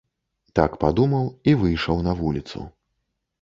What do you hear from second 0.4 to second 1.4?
Так падумаў